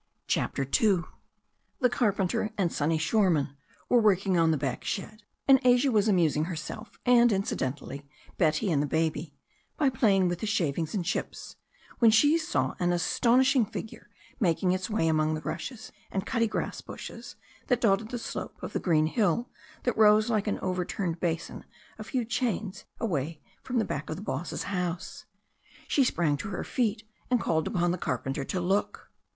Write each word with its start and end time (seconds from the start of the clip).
CHAPTER 0.25 0.63
II 0.81 1.03
THE 1.79 1.87
carpenter 1.87 2.51
and 2.57 2.73
Sonny 2.73 2.97
Shoreman 2.97 3.55
were 3.87 4.01
working 4.01 4.35
on 4.35 4.49
the 4.49 4.57
back 4.57 4.83
shed, 4.83 5.21
and 5.47 5.59
Asia 5.63 5.91
was 5.91 6.07
amusing 6.07 6.45
herself, 6.45 6.97
and 7.05 7.31
incidentally 7.31 8.09
Betty 8.35 8.71
and 8.71 8.81
the 8.81 8.87
baby, 8.87 9.35
by 9.77 9.91
playing 9.91 10.27
with 10.27 10.39
the 10.39 10.47
shavings 10.47 10.95
and 10.95 11.05
chips, 11.05 11.55
when 11.99 12.09
she 12.09 12.39
saw 12.39 12.73
an 12.79 12.91
astonishing 12.91 13.63
figure 13.63 14.09
making 14.39 14.71
its 14.71 14.89
way 14.89 15.07
among 15.07 15.35
the 15.35 15.41
rushes 15.41 15.91
and 16.09 16.25
cuttigrass 16.25 16.81
bushes 16.81 17.35
that 17.67 17.79
dotted 17.79 18.09
the 18.09 18.17
slope 18.17 18.57
of 18.63 18.73
the 18.73 18.79
green 18.79 19.05
hill 19.05 19.51
that 19.83 19.95
rose 19.95 20.31
like 20.31 20.47
an 20.47 20.57
overturned 20.63 21.19
basin 21.19 21.63
a 21.99 22.03
few 22.03 22.25
chains 22.25 22.85
away 22.99 23.39
from 23.61 23.77
the 23.77 23.85
back 23.85 24.09
of 24.09 24.15
the 24.15 24.23
boss's 24.23 24.63
house. 24.63 25.25
She 25.87 26.03
sprang 26.03 26.37
to 26.37 26.49
her 26.49 26.63
feet 26.63 27.07
and 27.29 27.39
called 27.39 27.67
upon 27.67 27.91
the 27.91 27.99
carpenter 27.99 28.43
to 28.45 28.59
look. 28.59 29.11